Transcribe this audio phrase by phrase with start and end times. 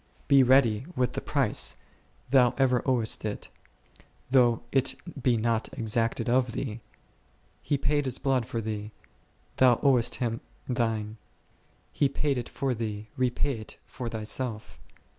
[0.27, 1.77] Be ready with the price;
[2.31, 3.49] thou ever owest it,
[4.31, 6.81] though it be not exacted of thee:
[7.61, 8.93] He paid His blood for thee,
[9.57, 11.17] thou owest Him thine;
[11.93, 14.79] He paid it for thee, repay it for thyself.